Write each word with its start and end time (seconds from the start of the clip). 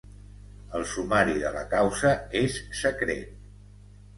El 0.77 0.85
sumari 0.93 1.35
de 1.43 1.51
la 1.57 1.63
causa 1.75 2.15
és 2.41 2.59
secret. 2.83 3.37